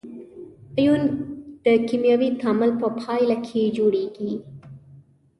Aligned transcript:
ایون 0.79 1.01
د 1.65 1.67
کیمیاوي 1.87 2.29
تعامل 2.41 2.71
په 2.81 2.87
پایله 3.01 3.37
کې 3.47 3.73
جوړیږي. 3.77 4.31